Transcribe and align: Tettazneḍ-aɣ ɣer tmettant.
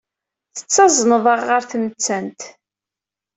Tettazneḍ-aɣ 0.57 1.41
ɣer 1.49 1.61
tmettant. 1.65 2.41